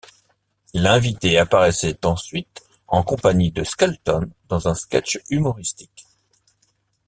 L'invité 0.73 1.37
apparaissait 1.37 2.07
ensuite 2.07 2.63
en 2.87 3.03
compagnie 3.03 3.51
de 3.51 3.63
Skelton 3.63 4.31
dans 4.49 4.67
un 4.67 4.73
sketch 4.73 5.19
humoristique. 5.29 6.07